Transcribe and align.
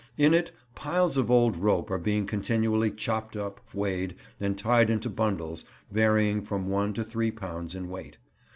In 0.17 0.33
it 0.33 0.49
piles 0.73 1.15
of 1.15 1.29
old 1.29 1.55
rope 1.55 1.91
are 1.91 1.99
being 1.99 2.25
continually 2.25 2.89
chopped 2.89 3.35
up, 3.37 3.61
weighed, 3.71 4.15
and 4.39 4.57
tied 4.57 4.89
into 4.89 5.11
bundles 5.11 5.63
varying 5.91 6.41
from 6.41 6.69
one 6.69 6.91
to 6.95 7.03
three 7.03 7.29
pounds 7.29 7.75
in 7.75 7.87
weight. 7.87 8.17